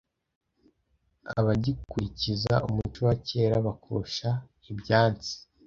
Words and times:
Abagikurikiza 1.37 2.53
umuco 2.67 2.99
wa 3.07 3.15
kera 3.27 3.55
bakosha 3.65 4.29
ibyansi 4.71 5.33